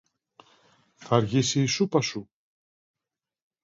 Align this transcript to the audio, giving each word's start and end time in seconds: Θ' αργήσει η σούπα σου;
Θ' 0.95 1.13
αργήσει 1.13 1.61
η 1.61 1.65
σούπα 1.65 2.01
σου; 2.01 2.29